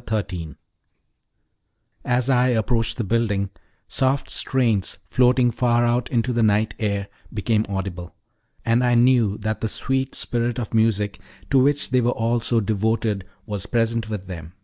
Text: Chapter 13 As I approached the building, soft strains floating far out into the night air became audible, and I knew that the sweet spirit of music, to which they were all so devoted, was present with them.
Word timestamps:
Chapter 0.00 0.14
13 0.16 0.56
As 2.06 2.30
I 2.30 2.46
approached 2.48 2.96
the 2.96 3.04
building, 3.04 3.50
soft 3.86 4.30
strains 4.30 4.96
floating 5.10 5.50
far 5.50 5.84
out 5.84 6.08
into 6.10 6.32
the 6.32 6.42
night 6.42 6.72
air 6.78 7.08
became 7.34 7.66
audible, 7.68 8.16
and 8.64 8.82
I 8.82 8.94
knew 8.94 9.36
that 9.36 9.60
the 9.60 9.68
sweet 9.68 10.14
spirit 10.14 10.58
of 10.58 10.72
music, 10.72 11.20
to 11.50 11.58
which 11.58 11.90
they 11.90 12.00
were 12.00 12.12
all 12.12 12.40
so 12.40 12.60
devoted, 12.60 13.26
was 13.44 13.66
present 13.66 14.08
with 14.08 14.26
them. 14.26 14.54